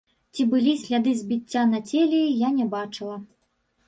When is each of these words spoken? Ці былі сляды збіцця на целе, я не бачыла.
Ці 0.35 0.43
былі 0.51 0.71
сляды 0.83 1.11
збіцця 1.19 1.63
на 1.73 1.81
целе, 1.89 2.21
я 2.39 2.49
не 2.57 2.65
бачыла. 2.73 3.19